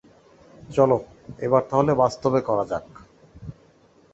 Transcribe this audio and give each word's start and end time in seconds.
চলো, 0.69 0.97
এবার 1.39 1.61
তাহলে 1.69 1.91
বাস্তবে 1.95 2.39
করা 2.41 2.63
যাক। 2.65 2.85